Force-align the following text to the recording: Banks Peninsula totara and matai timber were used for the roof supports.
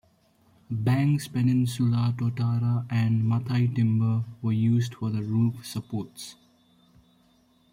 Banks 0.71 1.27
Peninsula 1.27 2.15
totara 2.17 2.87
and 2.89 3.23
matai 3.23 3.67
timber 3.75 4.23
were 4.41 4.51
used 4.51 4.95
for 4.95 5.11
the 5.11 5.21
roof 5.21 5.63
supports. 5.63 6.37